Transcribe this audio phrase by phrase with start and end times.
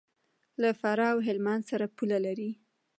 [0.61, 2.51] له فراه او هلمند سره پوله لري.